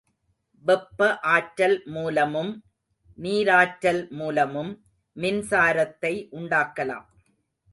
வெப்ப 0.65 1.19
ஆற்றல் 1.19 1.75
மூலமும் 1.85 2.51
நீராற்றல் 3.17 4.01
மூலமும் 4.09 4.71
மின்சாரத்தை 5.15 6.13
உண்டாக்கலாம். 6.31 7.07